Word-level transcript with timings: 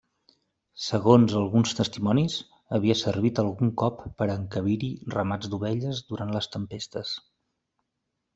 Segons 0.83 1.33
alguns 1.41 1.75
testimonis, 1.79 2.37
havia 2.77 2.95
servit 3.01 3.41
algun 3.43 3.71
cop 3.83 4.01
per 4.23 4.29
a 4.29 4.39
encabir-hi 4.41 4.91
ramats 5.17 5.53
d'ovelles 5.53 6.03
durant 6.11 6.35
les 6.39 6.51
tempestes. 6.57 7.15